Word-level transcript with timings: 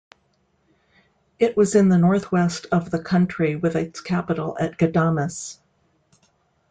It 1.37 1.55
was 1.55 1.75
in 1.75 1.89
the 1.89 1.97
northwest 1.99 2.65
of 2.71 2.89
the 2.89 2.97
country 2.97 3.55
with 3.55 3.75
its 3.75 4.01
capital 4.01 4.57
at 4.59 4.75
Ghadames. 4.79 5.59